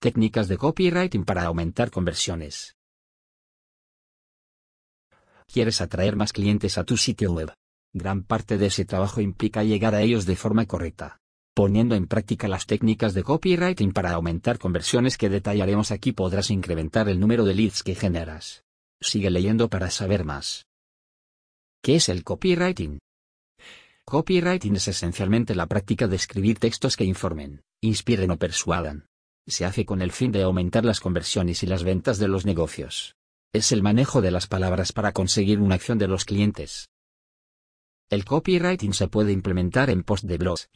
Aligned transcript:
Técnicas 0.00 0.46
de 0.46 0.56
copywriting 0.56 1.24
para 1.24 1.42
aumentar 1.42 1.90
conversiones. 1.90 2.76
¿Quieres 5.52 5.80
atraer 5.80 6.14
más 6.14 6.32
clientes 6.32 6.78
a 6.78 6.84
tu 6.84 6.96
sitio 6.96 7.32
web? 7.32 7.52
Gran 7.92 8.22
parte 8.22 8.58
de 8.58 8.66
ese 8.66 8.84
trabajo 8.84 9.20
implica 9.20 9.64
llegar 9.64 9.96
a 9.96 10.02
ellos 10.02 10.24
de 10.24 10.36
forma 10.36 10.66
correcta. 10.66 11.18
Poniendo 11.52 11.96
en 11.96 12.06
práctica 12.06 12.46
las 12.46 12.66
técnicas 12.66 13.12
de 13.12 13.24
copywriting 13.24 13.92
para 13.92 14.12
aumentar 14.12 14.60
conversiones 14.60 15.18
que 15.18 15.28
detallaremos 15.28 15.90
aquí 15.90 16.12
podrás 16.12 16.50
incrementar 16.50 17.08
el 17.08 17.18
número 17.18 17.44
de 17.44 17.54
leads 17.54 17.82
que 17.82 17.96
generas. 17.96 18.62
Sigue 19.00 19.30
leyendo 19.30 19.68
para 19.68 19.90
saber 19.90 20.24
más. 20.24 20.66
¿Qué 21.82 21.96
es 21.96 22.08
el 22.08 22.22
copywriting? 22.22 23.00
Copywriting 24.04 24.76
es 24.76 24.86
esencialmente 24.86 25.56
la 25.56 25.66
práctica 25.66 26.06
de 26.06 26.14
escribir 26.14 26.60
textos 26.60 26.96
que 26.96 27.02
informen, 27.02 27.62
inspiren 27.80 28.30
o 28.30 28.36
persuadan. 28.36 29.07
Se 29.48 29.64
hace 29.64 29.86
con 29.86 30.02
el 30.02 30.12
fin 30.12 30.30
de 30.30 30.42
aumentar 30.42 30.84
las 30.84 31.00
conversiones 31.00 31.62
y 31.62 31.66
las 31.66 31.82
ventas 31.82 32.18
de 32.18 32.28
los 32.28 32.44
negocios. 32.44 33.16
Es 33.54 33.72
el 33.72 33.82
manejo 33.82 34.20
de 34.20 34.30
las 34.30 34.46
palabras 34.46 34.92
para 34.92 35.12
conseguir 35.12 35.58
una 35.58 35.76
acción 35.76 35.96
de 35.96 36.06
los 36.06 36.26
clientes. 36.26 36.90
El 38.10 38.26
copywriting 38.26 38.92
se 38.92 39.08
puede 39.08 39.32
implementar 39.32 39.88
en 39.88 40.02
post 40.02 40.24
de 40.24 40.36
blogs, 40.36 40.68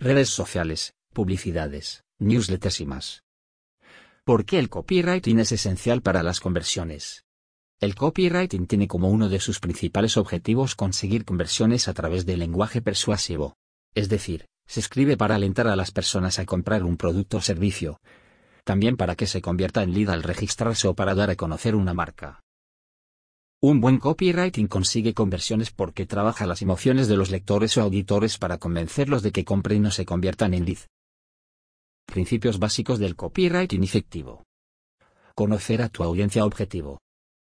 redes 0.00 0.30
sociales, 0.30 0.94
publicidades, 1.12 2.04
newsletters 2.18 2.80
y 2.80 2.86
más. 2.86 3.22
¿Por 4.24 4.46
qué 4.46 4.58
el 4.58 4.70
copywriting 4.70 5.38
es 5.38 5.52
esencial 5.52 6.00
para 6.00 6.22
las 6.22 6.40
conversiones? 6.40 7.26
El 7.80 7.94
copywriting 7.94 8.66
tiene 8.66 8.88
como 8.88 9.10
uno 9.10 9.28
de 9.28 9.40
sus 9.40 9.60
principales 9.60 10.16
objetivos 10.16 10.74
conseguir 10.74 11.26
conversiones 11.26 11.86
a 11.86 11.92
través 11.92 12.24
del 12.24 12.38
lenguaje 12.38 12.80
persuasivo. 12.80 13.58
Es 13.94 14.08
decir, 14.08 14.46
se 14.66 14.80
escribe 14.80 15.16
para 15.16 15.36
alentar 15.36 15.68
a 15.68 15.76
las 15.76 15.90
personas 15.90 16.38
a 16.38 16.44
comprar 16.44 16.84
un 16.84 16.96
producto 16.96 17.38
o 17.38 17.40
servicio. 17.40 18.00
También 18.64 18.96
para 18.96 19.14
que 19.14 19.26
se 19.26 19.40
convierta 19.40 19.82
en 19.82 19.94
lead 19.94 20.10
al 20.10 20.22
registrarse 20.22 20.88
o 20.88 20.94
para 20.94 21.14
dar 21.14 21.30
a 21.30 21.36
conocer 21.36 21.74
una 21.76 21.94
marca. 21.94 22.40
Un 23.62 23.80
buen 23.80 23.98
copywriting 23.98 24.66
consigue 24.66 25.14
conversiones 25.14 25.70
porque 25.70 26.04
trabaja 26.04 26.46
las 26.46 26.60
emociones 26.62 27.08
de 27.08 27.16
los 27.16 27.30
lectores 27.30 27.76
o 27.78 27.82
auditores 27.82 28.38
para 28.38 28.58
convencerlos 28.58 29.22
de 29.22 29.32
que 29.32 29.44
compren 29.44 29.86
o 29.86 29.90
se 29.90 30.04
conviertan 30.04 30.52
en 30.52 30.66
lead. 30.66 30.78
Principios 32.04 32.58
básicos 32.58 32.98
del 32.98 33.16
copywriting 33.16 33.82
efectivo. 33.82 34.44
Conocer 35.34 35.82
a 35.82 35.88
tu 35.88 36.02
audiencia 36.02 36.44
objetivo. 36.44 36.98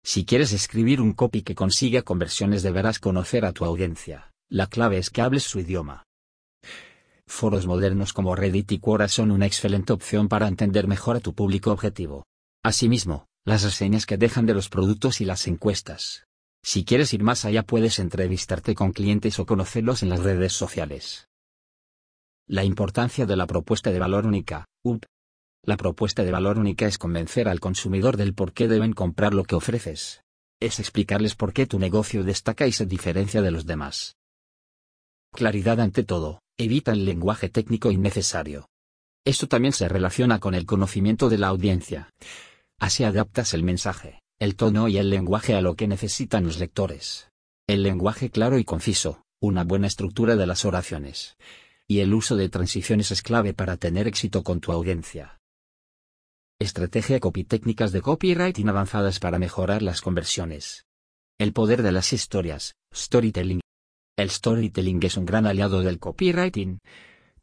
Si 0.04 0.26
quieres 0.26 0.52
escribir 0.52 1.00
un 1.00 1.14
copy 1.14 1.42
que 1.42 1.56
consiga 1.56 2.02
conversiones 2.02 2.64
deberás 2.64 3.00
conocer 3.00 3.46
a 3.46 3.54
tu 3.54 3.64
audiencia. 3.64 4.32
La 4.50 4.68
clave 4.68 4.98
es 4.98 5.10
que 5.10 5.22
hables 5.22 5.44
su 5.44 5.60
idioma. 5.60 6.04
Foros 7.28 7.66
modernos 7.66 8.14
como 8.14 8.36
Reddit 8.36 8.72
y 8.74 8.80
Quora 8.80 9.08
son 9.08 9.32
una 9.32 9.46
excelente 9.46 9.94
opción 9.94 10.28
para 10.28 10.48
entender 10.48 10.88
mejor 10.88 11.16
a 11.16 11.20
tu 11.20 11.34
público 11.34 11.72
objetivo. 11.72 12.26
Asimismo, 12.64 13.28
las 13.46 13.64
reseñas 13.64 14.06
que 14.06 14.18
dejan 14.18 14.46
de 14.46 14.54
los 14.54 14.70
productos 14.70 15.22
y 15.22 15.26
las 15.26 15.48
encuestas. 15.48 16.26
Si 16.64 16.86
quieres 16.86 17.14
ir 17.14 17.24
más 17.24 17.44
allá 17.44 17.64
puedes 17.64 18.00
entrevistarte 18.00 18.76
con 18.76 18.94
clientes 18.94 19.40
o 19.40 19.46
conocerlos 19.46 20.04
en 20.04 20.10
las 20.10 20.22
redes 20.22 20.54
sociales. 20.54 21.28
La 22.48 22.64
importancia 22.64 23.26
de 23.26 23.36
la 23.36 23.48
propuesta 23.48 23.92
de 23.92 24.00
valor 24.00 24.26
única, 24.26 24.66
UP, 24.84 25.04
la 25.66 25.78
propuesta 25.78 26.24
de 26.24 26.32
valor 26.32 26.60
única 26.60 26.88
es 26.88 26.98
convencer 26.98 27.48
al 27.48 27.62
consumidor 27.62 28.18
del 28.18 28.34
por 28.34 28.52
qué 28.52 28.68
deben 28.68 28.92
comprar 28.92 29.34
lo 29.34 29.46
que 29.46 29.56
ofreces. 29.56 30.22
Es 30.60 30.80
explicarles 30.80 31.36
por 31.36 31.54
qué 31.54 31.66
tu 31.66 31.80
negocio 31.80 32.24
destaca 32.24 32.68
y 32.68 32.74
se 32.74 32.86
diferencia 32.86 33.42
de 33.42 33.52
los 33.52 33.66
demás. 33.66 34.18
Claridad 35.32 35.80
ante 35.80 36.04
todo, 36.04 36.43
evita 36.58 36.92
el 36.92 37.06
lenguaje 37.06 37.50
técnico 37.50 37.92
innecesario. 37.92 38.70
Esto 39.26 39.48
también 39.48 39.74
se 39.74 39.88
relaciona 39.88 40.40
con 40.40 40.54
el 40.54 40.66
conocimiento 40.66 41.30
de 41.30 41.38
la 41.38 41.48
audiencia. 41.48 42.10
Así 42.80 43.04
adaptas 43.04 43.54
el 43.54 43.64
mensaje, 43.64 44.22
el 44.40 44.56
tono 44.56 44.88
y 44.88 44.98
el 44.98 45.10
lenguaje 45.10 45.56
a 45.56 45.62
lo 45.62 45.76
que 45.76 45.88
necesitan 45.88 46.44
los 46.44 46.60
lectores. 46.60 47.30
El 47.68 47.84
lenguaje 47.84 48.30
claro 48.30 48.58
y 48.58 48.66
conciso, 48.66 49.24
una 49.40 49.64
buena 49.64 49.88
estructura 49.88 50.36
de 50.36 50.46
las 50.46 50.66
oraciones. 50.66 51.38
Y 51.88 52.00
el 52.00 52.14
uso 52.14 52.36
de 52.36 52.50
transiciones 52.50 53.12
es 53.12 53.22
clave 53.22 53.54
para 53.54 53.78
tener 53.78 54.08
éxito 54.08 54.44
con 54.44 54.60
tu 54.60 54.72
audiencia. 54.72 55.40
Estrategia 56.60 57.20
copy 57.20 57.44
técnicas 57.44 57.92
de 57.92 58.02
copywriting 58.02 58.70
avanzadas 58.70 59.20
para 59.20 59.40
mejorar 59.40 59.82
las 59.82 60.02
conversiones. 60.02 60.86
El 61.38 61.52
poder 61.52 61.82
de 61.82 61.92
las 61.92 62.14
historias, 62.14 62.76
storytelling. 62.94 63.60
El 64.16 64.30
storytelling 64.30 65.04
es 65.04 65.18
un 65.18 65.26
gran 65.26 65.48
aliado 65.48 65.82
del 65.82 65.98
copywriting. 65.98 66.80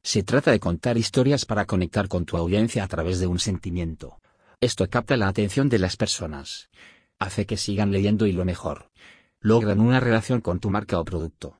Se 0.04 0.22
trata 0.22 0.52
de 0.52 0.60
contar 0.60 0.96
historias 0.96 1.44
para 1.44 1.66
conectar 1.66 2.06
con 2.06 2.24
tu 2.24 2.36
audiencia 2.36 2.84
a 2.84 2.88
través 2.88 3.18
de 3.18 3.26
un 3.26 3.40
sentimiento. 3.40 4.20
Esto 4.60 4.88
capta 4.88 5.16
la 5.16 5.26
atención 5.26 5.68
de 5.68 5.80
las 5.80 5.96
personas. 5.96 6.70
Hace 7.18 7.44
que 7.44 7.56
sigan 7.56 7.90
leyendo 7.90 8.24
y 8.26 8.32
lo 8.32 8.44
mejor. 8.44 8.90
Logran 9.40 9.80
una 9.80 9.98
relación 9.98 10.40
con 10.40 10.60
tu 10.60 10.70
marca 10.70 11.00
o 11.00 11.04
producto. 11.04 11.58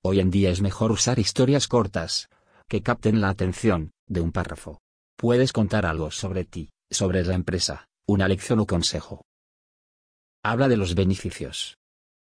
Hoy 0.00 0.20
en 0.20 0.30
día 0.30 0.50
es 0.50 0.62
mejor 0.62 0.90
usar 0.90 1.18
historias 1.18 1.68
cortas, 1.68 2.30
que 2.66 2.82
capten 2.82 3.20
la 3.20 3.28
atención, 3.28 3.92
de 4.06 4.22
un 4.22 4.32
párrafo. 4.32 4.80
Puedes 5.16 5.52
contar 5.52 5.84
algo 5.84 6.10
sobre 6.10 6.44
ti, 6.44 6.70
sobre 6.90 7.22
la 7.24 7.34
empresa, 7.34 7.88
una 8.06 8.26
lección 8.26 8.58
o 8.60 8.66
consejo. 8.66 9.26
Habla 10.42 10.68
de 10.68 10.76
los 10.76 10.94
beneficios. 10.94 11.76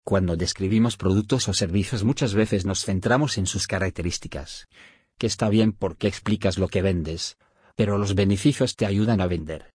Cuando 0.04 0.36
describimos 0.36 0.98
productos 0.98 1.48
o 1.48 1.54
servicios 1.54 2.04
muchas 2.04 2.34
veces 2.34 2.66
nos 2.66 2.84
centramos 2.84 3.38
en 3.38 3.46
sus 3.46 3.66
características. 3.66 4.68
Que 5.18 5.26
está 5.26 5.48
bien 5.48 5.72
porque 5.72 6.08
explicas 6.08 6.58
lo 6.58 6.68
que 6.68 6.82
vendes, 6.82 7.38
pero 7.74 7.96
los 7.96 8.14
beneficios 8.14 8.76
te 8.76 8.84
ayudan 8.84 9.22
a 9.22 9.26
vender. 9.26 9.72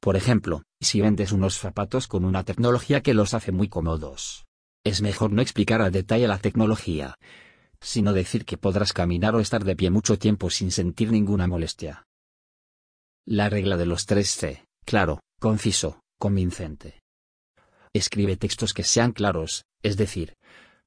Por 0.00 0.16
ejemplo, 0.16 0.64
si 0.80 1.00
vendes 1.00 1.32
unos 1.32 1.56
zapatos 1.56 2.08
con 2.08 2.26
una 2.26 2.44
tecnología 2.44 3.02
que 3.02 3.14
los 3.14 3.32
hace 3.34 3.52
muy 3.52 3.68
cómodos. 3.68 4.44
Es 4.84 5.00
mejor 5.00 5.32
no 5.32 5.40
explicar 5.40 5.80
a 5.80 5.90
detalle 5.90 6.26
la 6.26 6.38
tecnología, 6.38 7.14
sino 7.80 8.12
decir 8.12 8.44
que 8.44 8.58
podrás 8.58 8.92
caminar 8.92 9.34
o 9.34 9.40
estar 9.40 9.64
de 9.64 9.76
pie 9.76 9.90
mucho 9.90 10.18
tiempo 10.18 10.50
sin 10.50 10.72
sentir 10.72 11.10
ninguna 11.10 11.46
molestia. 11.46 12.04
La 13.24 13.48
regla 13.48 13.76
de 13.76 13.86
los 13.86 14.08
3C, 14.08 14.64
claro, 14.84 15.20
conciso, 15.38 16.00
convincente. 16.18 17.01
Escribe 17.94 18.36
textos 18.36 18.72
que 18.72 18.84
sean 18.84 19.12
claros, 19.12 19.64
es 19.82 19.96
decir, 19.96 20.36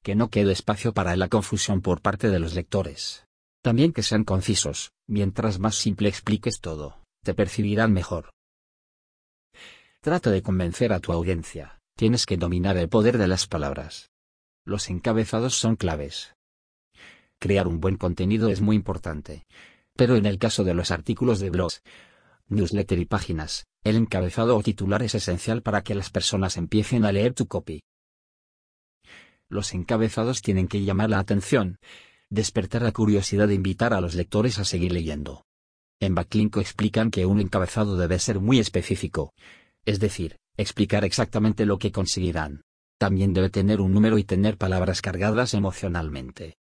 que 0.02 0.14
no 0.14 0.28
quede 0.28 0.52
espacio 0.52 0.92
para 0.92 1.16
la 1.16 1.28
confusión 1.28 1.80
por 1.80 2.00
parte 2.00 2.28
de 2.28 2.38
los 2.38 2.54
lectores. 2.54 3.26
También 3.62 3.92
que 3.92 4.02
sean 4.02 4.24
concisos, 4.24 4.92
mientras 5.06 5.58
más 5.58 5.74
simple 5.76 6.08
expliques 6.08 6.60
todo, 6.60 7.02
te 7.22 7.34
percibirán 7.34 7.92
mejor. 7.92 8.30
Trata 10.00 10.30
de 10.30 10.42
convencer 10.42 10.92
a 10.92 11.00
tu 11.00 11.12
audiencia, 11.12 11.80
tienes 11.96 12.26
que 12.26 12.36
dominar 12.36 12.76
el 12.76 12.88
poder 12.88 13.18
de 13.18 13.28
las 13.28 13.46
palabras. 13.46 14.10
Los 14.64 14.90
encabezados 14.90 15.54
son 15.54 15.76
claves, 15.76 16.36
crear 17.38 17.68
un 17.68 17.80
buen 17.80 17.96
contenido 17.96 18.48
es 18.48 18.60
muy 18.60 18.76
importante. 18.76 19.46
Pero 19.94 20.16
en 20.16 20.26
el 20.26 20.38
caso 20.38 20.64
de 20.64 20.74
los 20.74 20.90
artículos 20.90 21.40
de 21.40 21.50
blogs, 21.50 21.82
newsletter 22.48 22.98
y 22.98 23.06
páginas, 23.06 23.66
el 23.88 23.94
encabezado 23.94 24.56
o 24.56 24.62
titular 24.64 25.04
es 25.04 25.14
esencial 25.14 25.62
para 25.62 25.82
que 25.82 25.94
las 25.94 26.10
personas 26.10 26.56
empiecen 26.56 27.04
a 27.04 27.12
leer 27.12 27.34
tu 27.34 27.46
copy. 27.46 27.84
Los 29.48 29.74
encabezados 29.74 30.42
tienen 30.42 30.66
que 30.66 30.82
llamar 30.82 31.10
la 31.10 31.20
atención, 31.20 31.78
despertar 32.28 32.82
la 32.82 32.90
curiosidad 32.90 33.48
e 33.48 33.54
invitar 33.54 33.94
a 33.94 34.00
los 34.00 34.16
lectores 34.16 34.58
a 34.58 34.64
seguir 34.64 34.90
leyendo. 34.90 35.44
En 36.00 36.16
Backlinko 36.16 36.60
explican 36.60 37.12
que 37.12 37.26
un 37.26 37.40
encabezado 37.40 37.96
debe 37.96 38.18
ser 38.18 38.40
muy 38.40 38.58
específico, 38.58 39.32
es 39.84 40.00
decir, 40.00 40.36
explicar 40.56 41.04
exactamente 41.04 41.64
lo 41.64 41.78
que 41.78 41.92
conseguirán. 41.92 42.62
También 42.98 43.34
debe 43.34 43.50
tener 43.50 43.80
un 43.80 43.92
número 43.92 44.18
y 44.18 44.24
tener 44.24 44.56
palabras 44.56 45.00
cargadas 45.00 45.54
emocionalmente. 45.54 46.56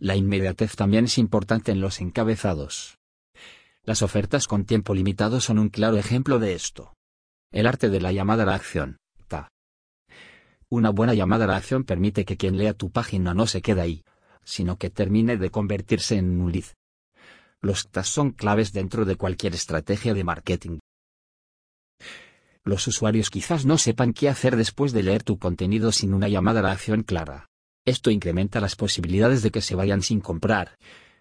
La 0.00 0.16
inmediatez 0.16 0.74
también 0.74 1.04
es 1.04 1.18
importante 1.18 1.70
en 1.70 1.80
los 1.80 2.00
encabezados. 2.00 2.99
Las 3.90 4.02
ofertas 4.02 4.46
con 4.46 4.66
tiempo 4.66 4.94
limitado 4.94 5.40
son 5.40 5.58
un 5.58 5.68
claro 5.68 5.96
ejemplo 5.96 6.38
de 6.38 6.54
esto. 6.54 6.94
El 7.50 7.66
arte 7.66 7.88
de 7.88 8.00
la 8.00 8.12
llamada 8.12 8.44
a 8.44 8.46
la 8.46 8.54
acción, 8.54 8.98
TA. 9.26 9.48
Una 10.68 10.90
buena 10.90 11.12
llamada 11.12 11.46
a 11.46 11.48
la 11.48 11.56
acción 11.56 11.82
permite 11.82 12.24
que 12.24 12.36
quien 12.36 12.56
lea 12.56 12.72
tu 12.72 12.92
página 12.92 13.34
no 13.34 13.48
se 13.48 13.62
quede 13.62 13.80
ahí, 13.80 14.04
sino 14.44 14.76
que 14.76 14.90
termine 14.90 15.38
de 15.38 15.50
convertirse 15.50 16.14
en 16.14 16.40
un 16.40 16.52
lead. 16.52 16.66
Los 17.60 17.88
TAs 17.88 18.06
son 18.06 18.30
claves 18.30 18.72
dentro 18.72 19.04
de 19.04 19.16
cualquier 19.16 19.56
estrategia 19.56 20.14
de 20.14 20.22
marketing. 20.22 20.78
Los 22.62 22.86
usuarios 22.86 23.28
quizás 23.28 23.66
no 23.66 23.76
sepan 23.76 24.12
qué 24.12 24.28
hacer 24.28 24.54
después 24.54 24.92
de 24.92 25.02
leer 25.02 25.24
tu 25.24 25.36
contenido 25.36 25.90
sin 25.90 26.14
una 26.14 26.28
llamada 26.28 26.60
a 26.60 26.62
la 26.62 26.70
acción 26.70 27.02
clara. 27.02 27.48
Esto 27.84 28.12
incrementa 28.12 28.60
las 28.60 28.76
posibilidades 28.76 29.42
de 29.42 29.50
que 29.50 29.60
se 29.60 29.74
vayan 29.74 30.02
sin 30.02 30.20
comprar, 30.20 30.76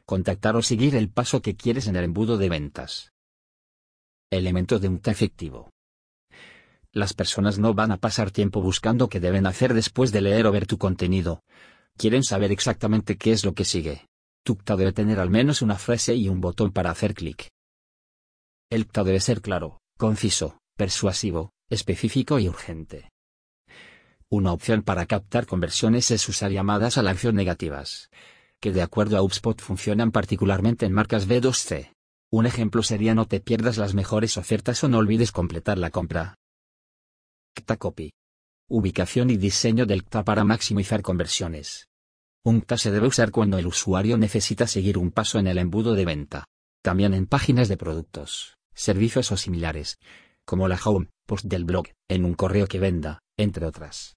contactar 0.10 0.56
o 0.56 0.64
seguir 0.64 0.96
el 0.96 1.08
paso 1.08 1.44
que 1.44 1.56
quieres 1.56 1.86
en 1.86 1.96
el 1.96 2.06
embudo 2.06 2.40
de 2.40 2.50
ventas. 2.50 3.14
Elementos 4.32 4.82
de 4.82 4.88
un 4.88 5.00
efectivo. 5.06 5.70
Las 6.92 7.14
personas 7.14 7.60
no 7.60 7.76
van 7.76 7.92
a 7.92 7.98
pasar 7.98 8.32
tiempo 8.32 8.60
buscando 8.60 9.08
qué 9.08 9.20
deben 9.20 9.46
hacer 9.46 9.76
después 9.76 10.12
de 10.12 10.22
leer 10.22 10.48
o 10.48 10.52
ver 10.52 10.66
tu 10.66 10.80
contenido. 10.80 11.44
Quieren 11.96 12.24
saber 12.24 12.52
exactamente 12.52 13.18
qué 13.18 13.34
es 13.34 13.46
lo 13.46 13.54
que 13.54 13.66
sigue. 13.66 14.08
Tu 14.44 14.58
CTA 14.58 14.78
debe 14.78 14.94
tener 14.94 15.20
al 15.20 15.30
menos 15.30 15.62
una 15.62 15.78
frase 15.78 16.16
y 16.16 16.28
un 16.28 16.42
botón 16.42 16.72
para 16.72 16.90
hacer 16.90 17.14
clic. 17.14 17.52
El 18.72 18.88
CTA 18.88 19.04
debe 19.04 19.20
ser 19.20 19.42
claro, 19.42 19.80
conciso, 19.96 20.58
persuasivo, 20.76 21.52
específico 21.70 22.40
y 22.40 22.50
urgente. 22.50 23.12
Una 24.28 24.54
opción 24.54 24.82
para 24.82 25.06
captar 25.06 25.46
conversiones 25.46 26.10
es 26.10 26.28
usar 26.28 26.50
llamadas 26.50 26.98
a 26.98 27.04
la 27.04 27.12
acción 27.12 27.36
negativas, 27.36 28.10
que 28.60 28.72
de 28.72 28.82
acuerdo 28.82 29.18
a 29.18 29.22
HubSpot 29.22 29.60
funcionan 29.62 30.12
particularmente 30.12 30.86
en 30.86 30.94
marcas 30.94 31.28
B2C. 31.28 31.94
Un 32.32 32.46
ejemplo 32.46 32.84
sería 32.84 33.16
no 33.16 33.26
te 33.26 33.40
pierdas 33.40 33.78
las 33.78 33.94
mejores 33.94 34.38
ofertas 34.38 34.84
o 34.84 34.90
no 34.90 34.98
olvides 34.98 35.32
completar 35.32 35.78
la 35.78 35.90
compra. 35.90 36.36
CTA 37.56 37.78
Copy. 37.78 38.12
Ubicación 38.70 39.30
y 39.30 39.38
diseño 39.38 39.86
del 39.86 40.04
CTA 40.04 40.24
para 40.24 40.44
maximizar 40.44 41.02
conversiones. 41.02 41.88
Un 42.44 42.62
CTA 42.62 42.78
se 42.78 42.92
debe 42.92 43.08
usar 43.08 43.32
cuando 43.32 43.58
el 43.58 43.68
usuario 43.68 44.18
necesita 44.18 44.68
seguir 44.68 44.98
un 44.98 45.12
paso 45.12 45.40
en 45.40 45.48
el 45.48 45.58
embudo 45.58 45.96
de 45.96 46.06
venta. 46.06 46.46
También 46.84 47.14
en 47.14 47.26
páginas 47.26 47.68
de 47.68 47.78
productos, 47.78 48.58
servicios 48.74 49.32
o 49.32 49.38
similares, 49.38 49.98
como 50.46 50.68
la 50.68 50.80
home, 50.84 51.08
post 51.26 51.46
del 51.46 51.66
blog, 51.66 51.88
en 52.08 52.26
un 52.26 52.34
correo 52.36 52.68
que 52.68 52.80
venda, 52.80 53.20
entre 53.38 53.66
otras. 53.66 54.16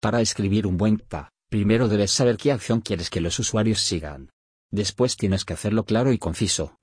Para 0.00 0.20
escribir 0.20 0.66
un 0.66 0.76
buen 0.76 0.96
CTA, 0.96 1.30
primero 1.48 1.88
debes 1.88 2.10
saber 2.10 2.36
qué 2.36 2.52
acción 2.52 2.80
quieres 2.80 3.10
que 3.10 3.20
los 3.20 3.38
usuarios 3.38 3.80
sigan. 3.80 4.30
Después 4.70 5.16
tienes 5.16 5.44
que 5.44 5.54
hacerlo 5.54 5.84
claro 5.84 6.12
y 6.12 6.18
conciso, 6.18 6.78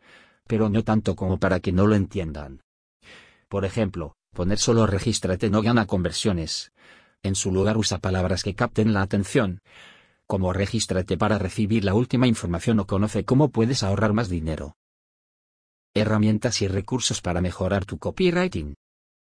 pero 0.48 0.70
no 0.70 0.84
tanto 0.84 1.16
como 1.16 1.40
para 1.40 1.60
que 1.60 1.72
no 1.72 1.88
lo 1.88 1.96
entiendan. 1.96 2.62
Por 3.50 3.66
ejemplo, 3.66 4.16
poner 4.34 4.58
solo 4.58 4.88
regístrate 4.88 5.50
no 5.50 5.62
gana 5.62 5.86
conversiones. 5.86 6.72
En 7.22 7.36
su 7.36 7.52
lugar 7.52 7.78
usa 7.78 8.00
palabras 8.00 8.44
que 8.44 8.56
capten 8.56 8.94
la 8.94 9.02
atención, 9.02 9.62
como 10.28 10.54
regístrate 10.54 11.18
para 11.18 11.38
recibir 11.38 11.86
la 11.86 11.94
última 11.94 12.28
información 12.28 12.80
o 12.80 12.88
conoce 12.88 13.26
cómo 13.26 13.50
puedes 13.50 13.84
ahorrar 13.84 14.14
más 14.14 14.30
dinero. 14.30 14.76
Herramientas 15.94 16.62
y 16.62 16.68
recursos 16.68 17.22
para 17.22 17.42
mejorar 17.42 17.86
tu 17.86 18.00
copywriting. 18.00 18.76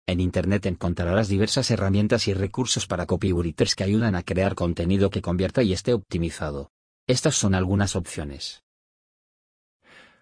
En 0.08 0.20
Internet 0.20 0.64
encontrarás 0.64 1.28
diversas 1.28 1.70
herramientas 1.70 2.28
y 2.28 2.32
recursos 2.32 2.86
para 2.86 3.04
copywriters 3.04 3.74
que 3.74 3.84
ayudan 3.84 4.14
a 4.14 4.22
crear 4.22 4.54
contenido 4.54 5.10
que 5.10 5.20
convierta 5.20 5.62
y 5.62 5.74
esté 5.74 5.92
optimizado. 5.92 6.70
Estas 7.06 7.34
son 7.34 7.54
algunas 7.54 7.94
opciones. 7.94 8.62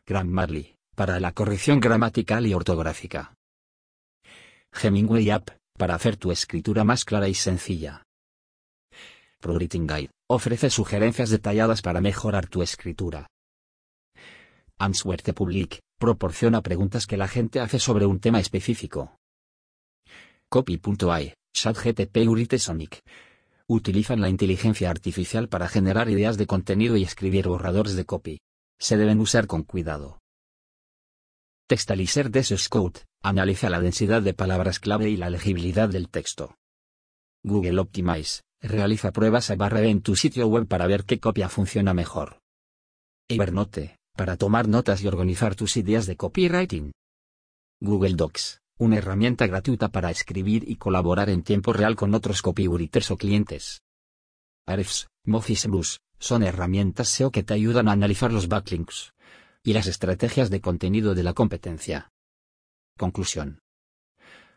Grammarly, 0.05 0.75
para 0.97 1.21
la 1.21 1.31
corrección 1.31 1.79
gramatical 1.79 2.49
y 2.49 2.53
ortográfica. 2.53 3.37
Hemingway 4.73 5.31
App, 5.31 5.51
para 5.79 5.95
hacer 5.95 6.17
tu 6.17 6.33
escritura 6.33 6.83
más 6.83 7.05
clara 7.05 7.29
y 7.29 7.35
sencilla. 7.35 8.03
ProWriting 9.39 9.87
Guide, 9.87 10.11
ofrece 10.29 10.69
sugerencias 10.69 11.31
detalladas 11.31 11.81
para 11.81 12.01
mejorar 12.01 12.49
tu 12.49 12.61
escritura. 12.61 13.29
Answer 14.79 15.23
the 15.23 15.33
Public, 15.33 15.79
proporciona 15.97 16.61
preguntas 16.61 17.07
que 17.07 17.17
la 17.17 17.29
gente 17.29 17.61
hace 17.61 17.79
sobre 17.79 18.05
un 18.05 18.19
tema 18.19 18.41
específico. 18.41 19.17
Copy.ai, 20.49 21.35
ChatGTP 21.53 22.17
y 22.19 22.29
Writesonic. 22.29 23.03
Utilizan 23.67 24.21
la 24.21 24.29
inteligencia 24.29 24.91
artificial 24.91 25.49
para 25.49 25.67
generar 25.67 26.09
ideas 26.09 26.39
de 26.39 26.47
contenido 26.47 26.97
y 26.97 27.03
escribir 27.03 27.49
borradores 27.49 27.97
de 27.97 28.05
copy. 28.05 28.39
Se 28.79 28.97
deben 28.97 29.19
usar 29.19 29.49
con 29.49 29.65
cuidado. 29.65 30.21
Textalizer 31.69 32.31
Desert 32.31 32.69
Code, 32.69 33.01
analiza 33.25 33.71
la 33.71 33.81
densidad 33.81 34.23
de 34.23 34.35
palabras 34.35 34.79
clave 34.79 35.11
y 35.11 35.17
la 35.17 35.31
legibilidad 35.31 35.89
del 35.89 36.09
texto. 36.09 36.55
Google 37.43 37.81
Optimize, 37.81 38.43
realiza 38.61 39.11
pruebas 39.11 39.51
a 39.51 39.57
barra 39.57 39.83
en 39.83 40.01
tu 40.01 40.15
sitio 40.15 40.47
web 40.47 40.69
para 40.69 40.87
ver 40.87 41.05
qué 41.05 41.19
copia 41.19 41.49
funciona 41.49 41.93
mejor. 41.93 42.39
Evernote, 43.29 43.97
para 44.15 44.37
tomar 44.37 44.69
notas 44.69 45.03
y 45.03 45.09
organizar 45.09 45.57
tus 45.57 45.77
ideas 45.77 46.07
de 46.07 46.17
copywriting. 46.17 46.93
Google 47.81 48.15
Docs, 48.15 48.61
una 48.79 48.99
herramienta 48.99 49.47
gratuita 49.47 49.89
para 49.89 50.11
escribir 50.11 50.69
y 50.69 50.77
colaborar 50.77 51.31
en 51.31 51.43
tiempo 51.43 51.73
real 51.73 51.97
con 51.97 52.15
otros 52.15 52.43
copywriters 52.43 53.11
o 53.11 53.17
clientes. 53.17 53.83
Ahrefs, 54.67 55.09
Mofis 55.25 55.67
Blues, 55.67 56.01
son 56.19 56.43
herramientas 56.43 57.09
SEO 57.09 57.31
que 57.31 57.43
te 57.43 57.55
ayudan 57.55 57.89
a 57.89 57.93
analizar 57.93 58.33
los 58.33 58.49
backlinks 58.49 59.15
y 59.63 59.73
las 59.73 59.87
estrategias 59.87 60.51
de 60.51 60.61
contenido 60.61 61.15
de 61.15 61.23
la 61.23 61.33
competencia. 61.33 62.11
Conclusión. 62.99 63.61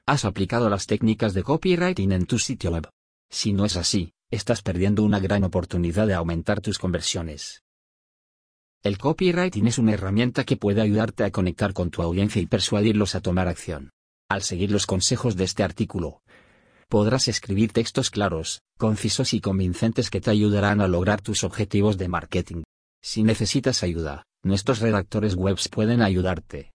¿Has 0.06 0.25
aplicado 0.25 0.69
las 0.69 0.86
técnicas 0.86 1.33
de 1.33 1.44
copywriting 1.44 2.12
en 2.12 2.25
tu 2.25 2.39
sitio 2.39 2.71
web? 2.71 2.89
Si 3.30 3.54
no 3.54 3.66
es 3.66 3.77
así, 3.77 4.13
estás 4.31 4.62
perdiendo 4.62 5.04
una 5.04 5.19
gran 5.19 5.44
oportunidad 5.44 6.07
de 6.07 6.16
aumentar 6.16 6.60
tus 6.62 6.77
conversiones. 6.77 7.63
El 8.83 8.98
copywriting 8.98 9.68
es 9.68 9.77
una 9.77 9.94
herramienta 9.94 10.44
que 10.44 10.57
puede 10.57 10.81
ayudarte 10.81 11.24
a 11.24 11.31
conectar 11.31 11.74
con 11.74 11.89
tu 11.89 12.01
audiencia 12.01 12.42
y 12.42 12.48
persuadirlos 12.48 13.16
a 13.16 13.21
tomar 13.21 13.48
acción. 13.48 13.92
Al 14.31 14.43
seguir 14.43 14.71
los 14.71 14.85
consejos 14.85 15.35
de 15.35 15.43
este 15.43 15.63
artículo, 15.63 16.21
podrás 16.87 17.27
escribir 17.27 17.71
textos 17.73 18.11
claros, 18.11 18.61
concisos 18.77 19.33
y 19.33 19.41
convincentes 19.41 20.11
que 20.11 20.21
te 20.21 20.29
ayudarán 20.29 20.81
a 20.81 20.87
lograr 20.87 21.19
tus 21.19 21.43
objetivos 21.43 21.97
de 21.97 22.09
marketing. 22.09 22.61
Si 23.01 23.23
necesitas 23.23 23.81
ayuda, 23.81 24.27
nuestros 24.43 24.81
redactores 24.81 25.33
webs 25.33 25.67
pueden 25.67 26.03
ayudarte. 26.03 26.73